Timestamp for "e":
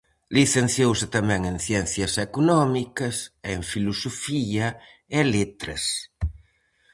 3.21-3.49, 5.17-5.19